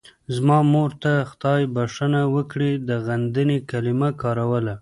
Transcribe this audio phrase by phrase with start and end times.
[0.35, 4.75] زما مور ته خدای بښنه وکړي د غندنې کلمه کاروله.